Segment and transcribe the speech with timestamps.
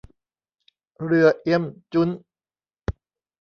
[1.05, 1.63] เรือเอี้ยม
[1.93, 2.09] จุ๊น